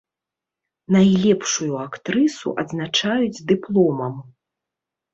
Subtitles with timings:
[0.95, 4.21] Найлепшую актрысу адзначаюць дыпломам.